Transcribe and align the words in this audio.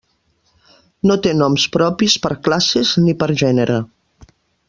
No 1.09 1.17
té 1.25 1.33
noms 1.41 1.65
propis 1.75 2.17
per 2.25 2.33
classes 2.49 2.95
ni 3.05 3.15
per 3.21 3.31
gènere. 3.45 3.77